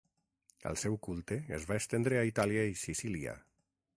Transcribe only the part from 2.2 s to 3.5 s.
a Itàlia i Sicília.